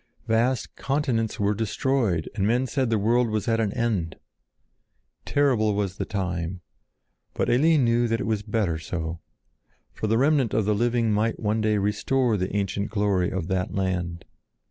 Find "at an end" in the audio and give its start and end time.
3.47-4.15